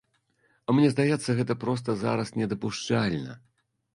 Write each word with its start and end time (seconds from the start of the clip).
Мне 0.77 0.87
здаецца, 0.93 1.35
гэта 1.41 1.57
проста 1.65 1.95
зараз 2.05 2.33
недапушчальна! 2.39 3.37